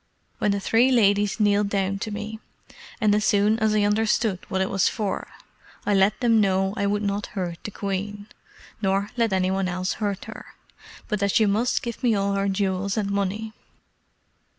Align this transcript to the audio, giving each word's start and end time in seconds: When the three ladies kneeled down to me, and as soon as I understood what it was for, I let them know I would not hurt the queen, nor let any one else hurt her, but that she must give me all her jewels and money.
When 0.39 0.49
the 0.49 0.59
three 0.59 0.91
ladies 0.91 1.39
kneeled 1.39 1.69
down 1.69 1.99
to 1.99 2.09
me, 2.09 2.39
and 2.99 3.13
as 3.13 3.23
soon 3.23 3.59
as 3.59 3.75
I 3.75 3.83
understood 3.83 4.39
what 4.49 4.59
it 4.59 4.69
was 4.71 4.89
for, 4.89 5.27
I 5.85 5.93
let 5.93 6.21
them 6.21 6.41
know 6.41 6.73
I 6.75 6.87
would 6.87 7.03
not 7.03 7.27
hurt 7.37 7.59
the 7.63 7.69
queen, 7.69 8.25
nor 8.81 9.11
let 9.15 9.31
any 9.31 9.51
one 9.51 9.67
else 9.69 9.93
hurt 10.01 10.25
her, 10.25 10.55
but 11.07 11.19
that 11.19 11.33
she 11.33 11.45
must 11.45 11.83
give 11.83 12.01
me 12.01 12.15
all 12.15 12.33
her 12.33 12.49
jewels 12.49 12.97
and 12.97 13.11
money. 13.11 13.53